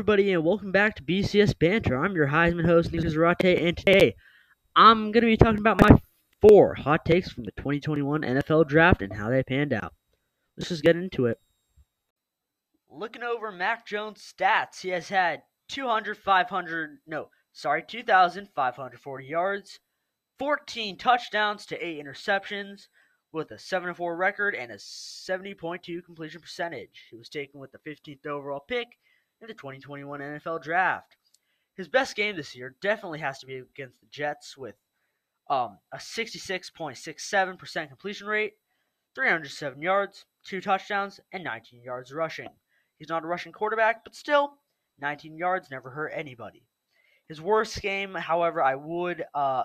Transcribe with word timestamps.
everybody, 0.00 0.32
and 0.32 0.42
welcome 0.42 0.72
back 0.72 0.94
to 0.94 1.02
BCS 1.02 1.58
Banter. 1.58 2.02
I'm 2.02 2.14
your 2.14 2.28
Heisman 2.28 2.64
host, 2.64 2.90
Nick 2.90 3.02
Zarate, 3.02 3.62
and 3.62 3.76
today 3.76 4.16
I'm 4.74 5.12
going 5.12 5.20
to 5.20 5.26
be 5.26 5.36
talking 5.36 5.58
about 5.58 5.82
my 5.82 6.00
four 6.40 6.74
hot 6.74 7.04
takes 7.04 7.30
from 7.30 7.44
the 7.44 7.50
2021 7.58 8.22
NFL 8.22 8.66
Draft 8.66 9.02
and 9.02 9.12
how 9.12 9.28
they 9.28 9.42
panned 9.42 9.74
out. 9.74 9.92
Let's 10.56 10.70
just 10.70 10.82
get 10.82 10.96
into 10.96 11.26
it. 11.26 11.38
Looking 12.88 13.22
over 13.22 13.52
Mac 13.52 13.86
Jones' 13.86 14.32
stats, 14.34 14.80
he 14.80 14.88
has 14.88 15.10
had 15.10 15.42
200, 15.68 16.16
500, 16.16 17.00
no, 17.06 17.28
sorry, 17.52 17.84
2,540 17.86 19.26
yards, 19.26 19.80
14 20.38 20.96
touchdowns 20.96 21.66
to 21.66 21.86
8 21.86 22.02
interceptions, 22.02 22.86
with 23.32 23.50
a 23.50 23.58
7 23.58 23.92
4 23.92 24.16
record 24.16 24.54
and 24.54 24.72
a 24.72 24.76
70.2 24.76 26.02
completion 26.02 26.40
percentage. 26.40 27.08
He 27.10 27.18
was 27.18 27.28
taken 27.28 27.60
with 27.60 27.72
the 27.72 27.78
15th 27.86 28.24
overall 28.24 28.64
pick 28.66 28.96
in 29.40 29.48
the 29.48 29.54
2021 29.54 30.20
NFL 30.20 30.62
Draft. 30.62 31.16
His 31.74 31.88
best 31.88 32.14
game 32.14 32.36
this 32.36 32.54
year 32.54 32.76
definitely 32.82 33.20
has 33.20 33.38
to 33.38 33.46
be 33.46 33.56
against 33.56 33.98
the 34.00 34.06
Jets 34.10 34.54
with 34.56 34.74
um, 35.48 35.78
a 35.92 35.96
66.67% 35.96 37.88
completion 37.88 38.26
rate, 38.26 38.52
307 39.14 39.80
yards, 39.80 40.26
two 40.44 40.60
touchdowns, 40.60 41.20
and 41.32 41.42
19 41.42 41.82
yards 41.82 42.12
rushing. 42.12 42.48
He's 42.98 43.08
not 43.08 43.24
a 43.24 43.26
rushing 43.26 43.52
quarterback, 43.52 44.04
but 44.04 44.14
still, 44.14 44.58
19 45.00 45.38
yards 45.38 45.70
never 45.70 45.88
hurt 45.88 46.12
anybody. 46.14 46.66
His 47.26 47.40
worst 47.40 47.80
game, 47.80 48.14
however, 48.14 48.62
I 48.62 48.74
would 48.74 49.24
uh, 49.34 49.62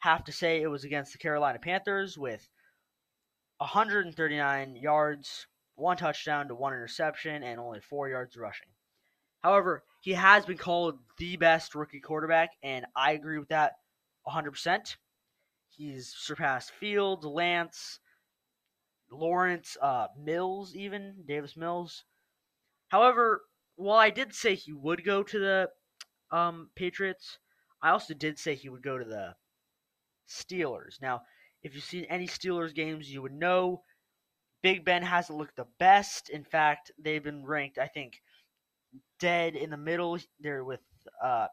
have 0.00 0.24
to 0.24 0.32
say 0.32 0.60
it 0.60 0.66
was 0.66 0.84
against 0.84 1.12
the 1.12 1.18
Carolina 1.18 1.58
Panthers 1.58 2.18
with 2.18 2.46
139 3.56 4.76
yards, 4.76 5.46
one 5.76 5.96
touchdown 5.96 6.48
to 6.48 6.54
one 6.54 6.74
interception, 6.74 7.42
and 7.42 7.58
only 7.58 7.80
four 7.80 8.10
yards 8.10 8.36
rushing. 8.36 8.68
However, 9.42 9.84
he 10.00 10.12
has 10.12 10.46
been 10.46 10.58
called 10.58 10.98
the 11.18 11.36
best 11.36 11.74
rookie 11.74 12.00
quarterback, 12.00 12.50
and 12.62 12.86
I 12.96 13.12
agree 13.12 13.38
with 13.38 13.48
that 13.48 13.74
100%. 14.26 14.96
He's 15.70 16.14
surpassed 16.16 16.72
Fields, 16.72 17.24
Lance, 17.24 18.00
Lawrence, 19.10 19.76
uh, 19.80 20.08
Mills, 20.18 20.74
even 20.74 21.24
Davis 21.26 21.56
Mills. 21.56 22.04
However, 22.88 23.42
while 23.76 23.98
I 23.98 24.10
did 24.10 24.34
say 24.34 24.54
he 24.54 24.72
would 24.72 25.04
go 25.04 25.22
to 25.22 25.38
the 25.38 25.70
um, 26.36 26.70
Patriots, 26.74 27.38
I 27.80 27.90
also 27.90 28.14
did 28.14 28.38
say 28.38 28.54
he 28.54 28.68
would 28.68 28.82
go 28.82 28.98
to 28.98 29.04
the 29.04 29.34
Steelers. 30.28 31.00
Now, 31.00 31.22
if 31.62 31.74
you've 31.74 31.84
seen 31.84 32.04
any 32.04 32.26
Steelers 32.26 32.74
games, 32.74 33.10
you 33.10 33.22
would 33.22 33.32
know 33.32 33.82
Big 34.62 34.84
Ben 34.84 35.02
hasn't 35.02 35.38
looked 35.38 35.56
the 35.56 35.66
best. 35.78 36.28
In 36.28 36.44
fact, 36.44 36.90
they've 36.98 37.22
been 37.22 37.44
ranked, 37.44 37.78
I 37.78 37.86
think, 37.86 38.20
dead 39.18 39.56
in 39.56 39.70
the 39.70 39.76
middle. 39.76 40.18
They're 40.40 40.64
with 40.64 40.80
uh, 41.22 41.48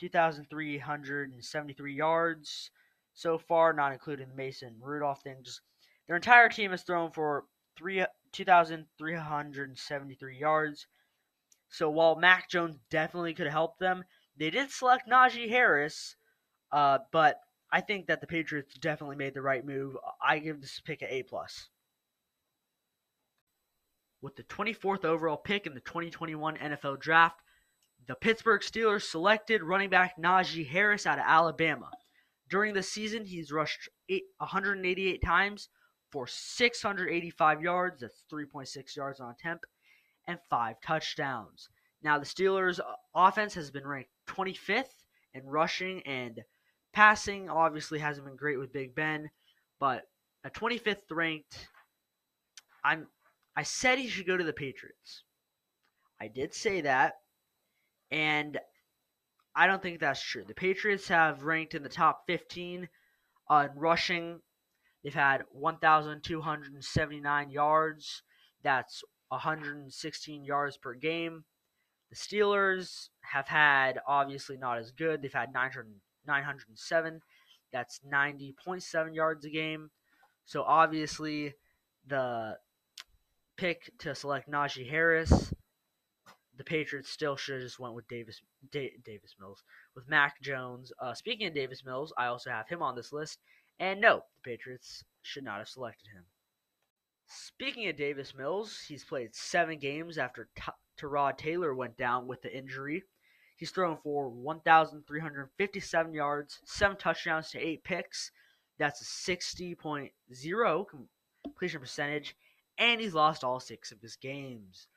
2,373 0.00 1.94
yards 1.94 2.70
so 3.14 3.38
far, 3.38 3.72
not 3.72 3.92
including 3.92 4.28
the 4.28 4.34
Mason 4.34 4.76
Rudolph 4.80 5.22
thing. 5.22 5.36
Just 5.42 5.60
their 6.06 6.16
entire 6.16 6.48
team 6.48 6.70
has 6.70 6.82
thrown 6.82 7.10
for 7.10 7.44
three 7.76 8.04
2,373 8.32 10.38
yards. 10.38 10.86
So 11.68 11.90
while 11.90 12.16
Mac 12.16 12.48
Jones 12.48 12.76
definitely 12.90 13.34
could 13.34 13.46
help 13.46 13.78
them, 13.78 14.04
they 14.36 14.50
did 14.50 14.70
select 14.70 15.08
Najee 15.08 15.48
Harris, 15.48 16.16
uh, 16.72 16.98
but 17.12 17.40
I 17.72 17.80
think 17.80 18.06
that 18.06 18.20
the 18.20 18.26
Patriots 18.26 18.74
definitely 18.74 19.16
made 19.16 19.34
the 19.34 19.42
right 19.42 19.64
move. 19.64 19.96
I 20.22 20.38
give 20.38 20.60
this 20.60 20.80
pick 20.80 21.02
an 21.02 21.08
A 21.10 21.22
plus. 21.22 21.68
With 24.22 24.36
the 24.36 24.42
24th 24.44 25.04
overall 25.04 25.36
pick 25.36 25.66
in 25.66 25.74
the 25.74 25.80
2021 25.80 26.56
NFL 26.56 27.00
Draft, 27.00 27.40
the 28.06 28.14
Pittsburgh 28.14 28.60
Steelers 28.60 29.02
selected 29.02 29.62
running 29.62 29.90
back 29.90 30.16
Najee 30.18 30.66
Harris 30.66 31.06
out 31.06 31.18
of 31.18 31.24
Alabama. 31.26 31.90
During 32.48 32.74
the 32.74 32.82
season, 32.82 33.24
he's 33.24 33.52
rushed 33.52 33.88
188 34.38 35.22
times 35.22 35.68
for 36.10 36.26
685 36.26 37.62
yards, 37.62 38.00
that's 38.00 38.24
3.6 38.32 38.96
yards 38.96 39.20
on 39.20 39.30
attempt, 39.30 39.66
and 40.26 40.38
five 40.50 40.80
touchdowns. 40.80 41.68
Now, 42.02 42.18
the 42.18 42.26
Steelers' 42.26 42.80
offense 43.14 43.54
has 43.54 43.70
been 43.70 43.86
ranked 43.86 44.10
25th 44.26 45.06
in 45.34 45.46
rushing 45.46 46.02
and 46.02 46.40
passing. 46.92 47.48
Obviously, 47.48 47.98
hasn't 47.98 48.26
been 48.26 48.36
great 48.36 48.58
with 48.58 48.72
Big 48.72 48.94
Ben, 48.94 49.30
but 49.78 50.04
a 50.44 50.50
25th 50.50 51.02
ranked. 51.10 51.68
I'm 52.82 53.06
I 53.60 53.62
said 53.62 53.98
he 53.98 54.08
should 54.08 54.26
go 54.26 54.38
to 54.38 54.44
the 54.44 54.54
Patriots. 54.54 55.24
I 56.18 56.28
did 56.28 56.54
say 56.54 56.80
that, 56.80 57.16
and 58.10 58.58
I 59.54 59.66
don't 59.66 59.82
think 59.82 60.00
that's 60.00 60.22
true. 60.22 60.44
The 60.48 60.54
Patriots 60.54 61.08
have 61.08 61.44
ranked 61.44 61.74
in 61.74 61.82
the 61.82 61.90
top 61.90 62.22
15 62.26 62.88
on 63.48 63.70
rushing. 63.76 64.40
They've 65.04 65.12
had 65.12 65.42
1,279 65.52 67.50
yards. 67.50 68.22
That's 68.62 69.04
116 69.28 70.42
yards 70.42 70.78
per 70.78 70.94
game. 70.94 71.44
The 72.08 72.16
Steelers 72.16 73.10
have 73.20 73.48
had 73.48 74.00
obviously 74.08 74.56
not 74.56 74.78
as 74.78 74.90
good. 74.90 75.20
They've 75.20 75.30
had 75.34 75.52
900, 75.52 75.86
907. 76.26 77.20
That's 77.74 78.00
90.7 78.10 79.14
yards 79.14 79.44
a 79.44 79.50
game. 79.50 79.90
So 80.46 80.62
obviously 80.62 81.52
the 82.06 82.56
pick 83.60 83.90
to 83.98 84.14
select 84.14 84.50
Najee 84.50 84.88
Harris. 84.88 85.52
The 86.56 86.64
Patriots 86.64 87.10
still 87.10 87.36
should 87.36 87.56
have 87.56 87.62
just 87.62 87.78
went 87.78 87.94
with 87.94 88.08
Davis 88.08 88.40
da- 88.72 88.96
Davis 89.04 89.34
Mills 89.38 89.62
with 89.94 90.08
Mac 90.08 90.40
Jones. 90.40 90.90
Uh, 90.98 91.12
speaking 91.12 91.46
of 91.46 91.54
Davis 91.54 91.84
Mills, 91.84 92.10
I 92.16 92.26
also 92.26 92.48
have 92.48 92.68
him 92.68 92.80
on 92.82 92.96
this 92.96 93.12
list, 93.12 93.38
and 93.78 94.00
no, 94.00 94.16
the 94.16 94.50
Patriots 94.50 95.04
should 95.20 95.44
not 95.44 95.58
have 95.58 95.68
selected 95.68 96.06
him. 96.08 96.24
Speaking 97.26 97.86
of 97.88 97.96
Davis 97.96 98.34
Mills, 98.34 98.80
he's 98.88 99.04
played 99.04 99.34
seven 99.34 99.78
games 99.78 100.16
after 100.16 100.48
T- 100.56 100.72
Tyrod 100.98 101.36
Taylor 101.36 101.74
went 101.74 101.98
down 101.98 102.26
with 102.26 102.40
the 102.40 102.56
injury. 102.56 103.02
He's 103.58 103.70
thrown 103.70 103.98
for 104.02 104.30
1,357 104.30 106.14
yards, 106.14 106.60
seven 106.64 106.96
touchdowns 106.96 107.50
to 107.50 107.58
eight 107.58 107.84
picks. 107.84 108.30
That's 108.78 109.02
a 109.02 109.30
60.0 109.30 110.86
completion 111.44 111.80
percentage 111.80 112.34
and 112.80 113.00
he's 113.00 113.14
lost 113.14 113.44
all 113.44 113.60
six 113.60 113.92
of 113.92 114.00
his 114.00 114.16
games. 114.16 114.88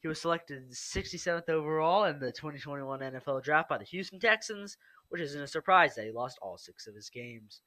He 0.00 0.06
was 0.06 0.20
selected 0.20 0.70
67th 0.70 1.48
overall 1.48 2.04
in 2.04 2.20
the 2.20 2.30
2021 2.30 3.00
NFL 3.00 3.42
Draft 3.42 3.68
by 3.68 3.78
the 3.78 3.84
Houston 3.84 4.20
Texans, 4.20 4.76
which 5.08 5.22
isn't 5.22 5.42
a 5.42 5.46
surprise 5.48 5.94
that 5.94 6.04
he 6.04 6.12
lost 6.12 6.38
all 6.40 6.58
six 6.58 6.86
of 6.86 6.94
his 6.94 7.10
games. 7.10 7.62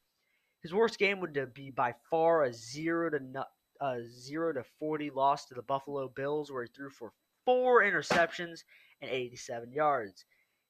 His 0.61 0.73
worst 0.73 0.99
game 0.99 1.19
would 1.19 1.53
be 1.53 1.71
by 1.71 1.95
far 2.09 2.43
a 2.43 2.53
zero 2.53 3.09
to 3.09 3.45
a 3.81 4.03
zero 4.07 4.53
to 4.53 4.63
40 4.77 5.09
loss 5.09 5.45
to 5.45 5.55
the 5.55 5.61
Buffalo 5.61 6.09
Bills, 6.09 6.51
where 6.51 6.63
he 6.63 6.69
threw 6.69 6.89
for 6.89 7.13
four 7.45 7.81
interceptions 7.81 8.63
and 9.01 9.09
87 9.09 9.71
yards. 9.71 10.25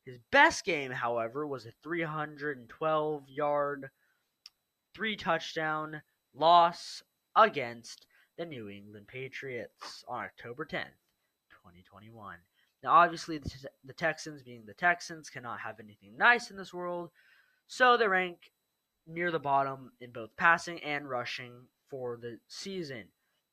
His 0.06 0.19
best 0.31 0.63
game, 0.63 0.91
however, 0.91 1.46
was 1.46 1.66
a 1.66 1.73
312 1.84 3.23
yard, 3.28 3.90
three 4.94 5.16
touchdown 5.16 6.01
loss 6.34 7.03
against 7.35 8.06
the 8.40 8.46
New 8.46 8.70
England 8.70 9.06
Patriots 9.06 10.06
on 10.08 10.24
October 10.24 10.64
10th, 10.64 10.96
2021. 11.52 12.38
Now, 12.82 12.92
obviously, 12.92 13.38
the, 13.38 13.52
the 13.84 13.92
Texans, 13.92 14.42
being 14.42 14.64
the 14.66 14.74
Texans, 14.74 15.30
cannot 15.30 15.60
have 15.60 15.82
anything 15.82 16.16
nice 16.18 16.50
in 16.50 16.56
this 16.56 16.74
world, 16.74 17.10
so 17.68 17.98
they 17.98 18.08
rank 18.08 18.54
near 19.06 19.30
the 19.30 19.40
bottom 19.40 19.91
in 20.00 20.12
both 20.12 20.30
passing 20.38 20.82
and 20.86 21.09
rushing 21.09 21.52
for 21.90 22.16
the 22.16 22.40
season. 22.47 23.03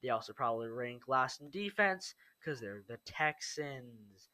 They 0.05 0.11
also 0.11 0.33
probably 0.33 0.69
rank 0.69 1.09
last 1.09 1.41
in 1.41 1.51
defense 1.51 2.15
because 2.39 2.61
they're 2.61 2.85
the 2.87 2.99
Texans. 3.05 4.29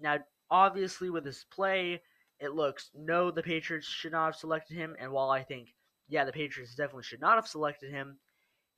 Now, 0.00 0.18
obviously, 0.50 1.10
with 1.10 1.22
this 1.22 1.44
play, 1.44 2.02
it 2.40 2.54
looks 2.54 2.90
no, 2.92 3.30
the 3.30 3.42
Patriots 3.42 3.86
should 3.86 4.10
not 4.10 4.26
have 4.26 4.36
selected 4.36 4.76
him. 4.76 4.96
And 4.98 5.12
while 5.12 5.30
I 5.30 5.44
think, 5.44 5.68
yeah, 6.08 6.24
the 6.24 6.32
Patriots 6.32 6.74
definitely 6.74 7.04
should 7.04 7.20
not 7.20 7.36
have 7.36 7.46
selected 7.46 7.92
him, 7.92 8.18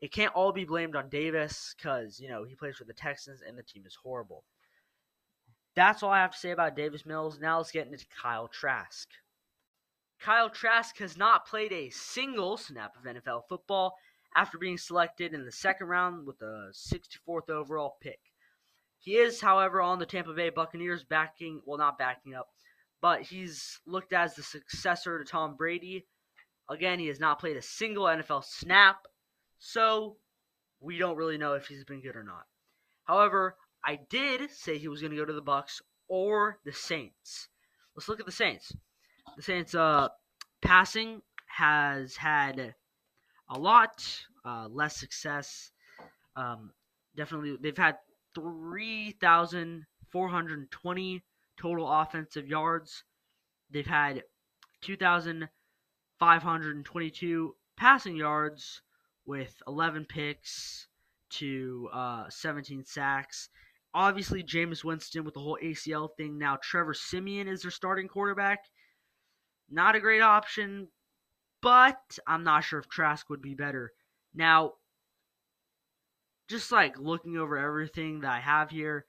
it 0.04 0.12
can't 0.12 0.34
all 0.34 0.52
be 0.52 0.66
blamed 0.66 0.96
on 0.96 1.08
Davis 1.08 1.74
because, 1.78 2.20
you 2.20 2.28
know, 2.28 2.44
he 2.44 2.54
plays 2.54 2.76
for 2.76 2.84
the 2.84 2.92
Texans 2.92 3.40
and 3.40 3.56
the 3.56 3.62
team 3.62 3.84
is 3.86 3.96
horrible. 4.02 4.44
That's 5.76 6.02
all 6.02 6.10
I 6.10 6.20
have 6.20 6.32
to 6.32 6.38
say 6.38 6.50
about 6.50 6.76
Davis 6.76 7.06
Mills. 7.06 7.40
Now 7.40 7.56
let's 7.56 7.70
get 7.70 7.86
into 7.86 8.04
Kyle 8.20 8.46
Trask. 8.46 9.08
Kyle 10.20 10.50
Trask 10.50 10.98
has 10.98 11.16
not 11.16 11.46
played 11.46 11.72
a 11.72 11.88
single 11.88 12.58
snap 12.58 12.92
of 12.98 13.10
NFL 13.10 13.48
football 13.48 13.94
after 14.36 14.58
being 14.58 14.76
selected 14.76 15.32
in 15.32 15.46
the 15.46 15.50
second 15.50 15.86
round 15.86 16.26
with 16.26 16.38
the 16.38 16.70
64th 16.74 17.48
overall 17.48 17.96
pick. 18.02 18.20
He 18.98 19.12
is, 19.12 19.40
however, 19.40 19.80
on 19.80 19.98
the 19.98 20.04
Tampa 20.04 20.34
Bay 20.34 20.50
Buccaneers 20.50 21.02
backing, 21.02 21.62
well, 21.64 21.78
not 21.78 21.96
backing 21.96 22.34
up, 22.34 22.48
but 23.00 23.22
he's 23.22 23.80
looked 23.86 24.12
as 24.12 24.34
the 24.34 24.42
successor 24.42 25.18
to 25.18 25.24
Tom 25.24 25.56
Brady. 25.56 26.04
Again, 26.68 26.98
he 26.98 27.06
has 27.06 27.20
not 27.20 27.40
played 27.40 27.56
a 27.56 27.62
single 27.62 28.04
NFL 28.04 28.44
snap 28.44 28.98
so 29.64 30.16
we 30.78 30.98
don't 30.98 31.16
really 31.16 31.38
know 31.38 31.54
if 31.54 31.68
he's 31.68 31.84
been 31.84 32.02
good 32.02 32.16
or 32.16 32.22
not. 32.22 32.44
However, 33.04 33.56
I 33.82 33.98
did 34.10 34.50
say 34.50 34.76
he 34.76 34.88
was 34.88 35.00
going 35.00 35.12
to 35.12 35.16
go 35.16 35.24
to 35.24 35.32
the 35.32 35.40
Bucks 35.40 35.80
or 36.06 36.58
the 36.66 36.72
Saints. 36.72 37.48
Let's 37.96 38.06
look 38.06 38.20
at 38.20 38.26
the 38.26 38.32
Saints. 38.32 38.76
The 39.36 39.42
Saints 39.42 39.74
uh 39.74 40.08
passing 40.60 41.22
has 41.46 42.14
had 42.14 42.74
a 43.48 43.58
lot 43.58 44.26
uh, 44.44 44.68
less 44.70 44.98
success. 44.98 45.72
Um, 46.36 46.72
definitely, 47.16 47.56
they've 47.58 47.74
had 47.76 47.96
3,420 48.34 51.22
total 51.58 51.90
offensive 51.90 52.46
yards. 52.46 53.02
They've 53.70 53.86
had 53.86 54.24
2,522 54.82 57.56
passing 57.76 58.16
yards 58.16 58.82
with 59.26 59.54
11 59.66 60.06
picks 60.06 60.86
to 61.30 61.88
uh, 61.92 62.24
17 62.28 62.84
sacks. 62.84 63.48
Obviously, 63.92 64.42
Jameis 64.42 64.84
Winston 64.84 65.24
with 65.24 65.34
the 65.34 65.40
whole 65.40 65.58
ACL 65.62 66.08
thing. 66.16 66.38
Now, 66.38 66.58
Trevor 66.62 66.94
Siemian 66.94 67.48
is 67.48 67.62
their 67.62 67.70
starting 67.70 68.08
quarterback. 68.08 68.60
Not 69.70 69.94
a 69.94 70.00
great 70.00 70.20
option, 70.20 70.88
but 71.62 72.18
I'm 72.26 72.44
not 72.44 72.64
sure 72.64 72.80
if 72.80 72.88
Trask 72.88 73.28
would 73.30 73.40
be 73.40 73.54
better. 73.54 73.92
Now, 74.34 74.72
just 76.48 76.72
like 76.72 76.98
looking 76.98 77.36
over 77.36 77.56
everything 77.56 78.20
that 78.20 78.32
I 78.32 78.40
have 78.40 78.70
here, 78.70 79.06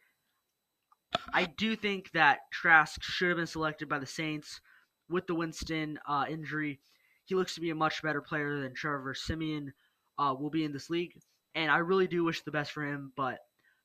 I 1.34 1.46
do 1.46 1.76
think 1.76 2.12
that 2.12 2.40
Trask 2.52 3.02
should 3.02 3.30
have 3.30 3.38
been 3.38 3.48
selected 3.48 3.90
by 3.90 4.00
the 4.00 4.06
Saints 4.06 4.62
with 5.10 5.28
the 5.28 5.36
Winston 5.36 6.00
uh, 6.08 6.26
injury. 6.30 6.80
He 7.26 7.36
looks 7.36 7.56
to 7.56 7.62
be 7.62 7.72
a 7.72 7.76
much 7.76 8.02
better 8.04 8.22
player 8.22 8.60
than 8.62 8.74
Trevor 8.74 9.14
Siemian 9.14 9.74
uh, 10.18 10.36
will 10.38 10.50
be 10.50 10.64
in 10.64 10.74
this 10.74 10.90
league, 10.90 11.14
and 11.54 11.72
I 11.72 11.78
really 11.78 12.08
do 12.08 12.24
wish 12.24 12.42
the 12.42 12.52
best 12.52 12.72
for 12.72 12.84
him. 12.84 13.12
But 13.16 13.40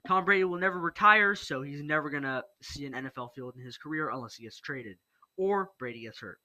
Tom 0.07 0.25
Brady 0.25 0.45
will 0.45 0.59
never 0.59 0.79
retire, 0.79 1.35
so 1.35 1.63
he's 1.63 1.83
never 1.83 2.11
gonna 2.11 2.43
see 2.63 2.87
an 2.87 2.95
NFL 2.95 3.35
field 3.35 3.55
in 3.57 3.65
his 3.65 3.79
career 3.79 4.11
unless 4.11 4.35
he 4.35 4.45
gets 4.45 4.59
traded 4.61 4.97
or 5.41 5.71
Brady 5.79 6.03
gets 6.03 6.21
hurt. 6.21 6.39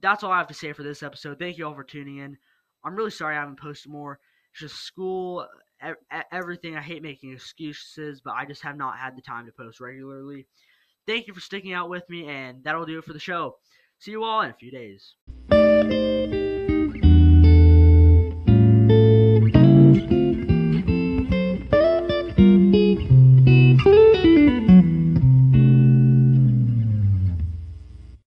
That's 0.00 0.22
all 0.22 0.30
I 0.30 0.38
have 0.38 0.46
to 0.48 0.54
say 0.54 0.72
for 0.72 0.84
this 0.84 1.02
episode. 1.02 1.38
Thank 1.38 1.58
you 1.58 1.66
all 1.66 1.74
for 1.74 1.82
tuning 1.84 2.18
in. 2.18 2.36
I'm 2.84 2.94
really 2.94 3.10
sorry 3.10 3.36
I 3.36 3.40
haven't 3.40 3.60
posted 3.60 3.90
more. 3.90 4.20
It's 4.52 4.60
just 4.60 4.84
school, 4.84 5.46
everything. 6.30 6.76
I 6.76 6.80
hate 6.80 7.02
making 7.02 7.32
excuses, 7.32 8.20
but 8.20 8.34
I 8.34 8.44
just 8.44 8.62
have 8.62 8.76
not 8.76 8.98
had 8.98 9.16
the 9.16 9.22
time 9.22 9.46
to 9.46 9.52
post 9.52 9.80
regularly. 9.80 10.46
Thank 11.06 11.26
you 11.26 11.34
for 11.34 11.40
sticking 11.40 11.72
out 11.72 11.90
with 11.90 12.08
me, 12.08 12.28
and 12.28 12.62
that'll 12.62 12.86
do 12.86 12.98
it 12.98 13.04
for 13.04 13.12
the 13.12 13.18
show. 13.18 13.56
See 13.98 14.12
you 14.12 14.24
all 14.24 14.42
in 14.42 14.50
a 14.50 14.54
few 14.54 14.70
days. 14.70 16.35